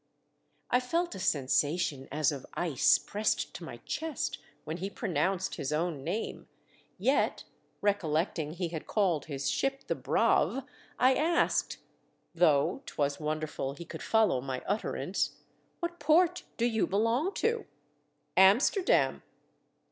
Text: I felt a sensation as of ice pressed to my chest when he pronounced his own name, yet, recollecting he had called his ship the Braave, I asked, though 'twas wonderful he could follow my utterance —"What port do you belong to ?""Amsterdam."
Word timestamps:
I 0.71 0.79
felt 0.79 1.13
a 1.13 1.19
sensation 1.19 2.07
as 2.11 2.31
of 2.31 2.43
ice 2.55 2.97
pressed 2.97 3.53
to 3.53 3.63
my 3.63 3.77
chest 3.85 4.39
when 4.63 4.77
he 4.77 4.89
pronounced 4.89 5.57
his 5.57 5.71
own 5.71 6.03
name, 6.03 6.47
yet, 6.97 7.43
recollecting 7.81 8.53
he 8.53 8.69
had 8.69 8.87
called 8.87 9.25
his 9.25 9.47
ship 9.47 9.83
the 9.85 9.93
Braave, 9.93 10.63
I 10.97 11.13
asked, 11.13 11.77
though 12.33 12.81
'twas 12.87 13.19
wonderful 13.19 13.73
he 13.75 13.85
could 13.85 14.01
follow 14.01 14.41
my 14.41 14.63
utterance 14.65 15.35
—"What 15.81 15.99
port 15.99 16.45
do 16.57 16.65
you 16.65 16.87
belong 16.87 17.35
to 17.35 17.67
?""Amsterdam." 18.35 19.21